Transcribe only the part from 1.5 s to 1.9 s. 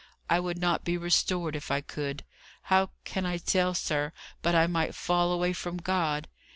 if I